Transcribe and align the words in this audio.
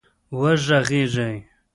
وږغېږئ 0.39 1.31